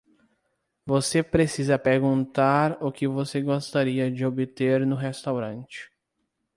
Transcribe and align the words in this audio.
Você 0.83 1.21
precisa 1.21 1.77
perguntar 1.77 2.75
o 2.83 2.91
que 2.91 3.07
você 3.07 3.39
gostaria 3.39 4.09
de 4.11 4.25
obter 4.25 4.83
no 4.83 4.95
restaurante. 4.95 5.91